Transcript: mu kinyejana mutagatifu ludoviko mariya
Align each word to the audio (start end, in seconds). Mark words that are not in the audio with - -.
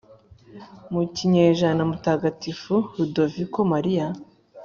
mu 0.93 1.01
kinyejana 1.15 1.81
mutagatifu 1.89 2.75
ludoviko 2.95 3.59
mariya 3.73 4.07